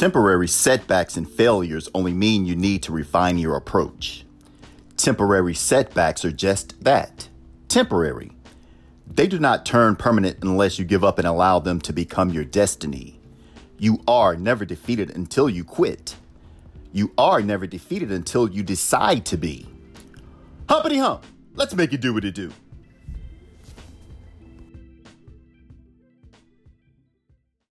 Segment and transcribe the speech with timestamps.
[0.00, 4.24] Temporary setbacks and failures only mean you need to refine your approach.
[4.96, 7.28] Temporary setbacks are just that
[7.68, 8.32] temporary.
[9.06, 12.46] They do not turn permanent unless you give up and allow them to become your
[12.46, 13.20] destiny.
[13.78, 16.16] You are never defeated until you quit.
[16.94, 19.66] You are never defeated until you decide to be.
[20.66, 21.26] Humpity hump,
[21.56, 22.50] let's make it do what it do.